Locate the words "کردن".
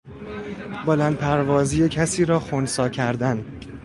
2.89-3.45